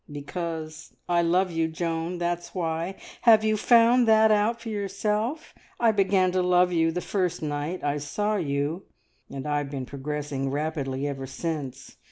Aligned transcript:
"Because 0.11 0.95
I 1.07 1.21
love 1.21 1.51
you, 1.51 1.67
Joan, 1.67 2.17
that's 2.17 2.55
why! 2.55 2.95
Have 3.21 3.43
you 3.43 3.55
found 3.55 4.07
that 4.07 4.31
out 4.31 4.59
for 4.59 4.69
yourself? 4.69 5.53
I 5.79 5.91
began 5.91 6.31
to 6.31 6.41
love 6.41 6.71
you 6.71 6.91
the 6.91 7.01
first 7.01 7.43
night 7.43 7.83
I 7.83 7.99
saw 7.99 8.37
you, 8.37 8.85
and 9.29 9.45
I've 9.45 9.69
been 9.69 9.85
progressing 9.85 10.49
rapidly 10.49 11.05
ever 11.05 11.27
since. 11.27 11.97